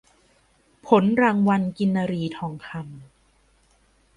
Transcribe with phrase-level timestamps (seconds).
[0.87, 2.89] ผลรางวัลกินรีทองคำ